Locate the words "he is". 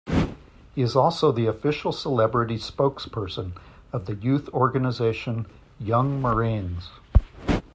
0.73-0.95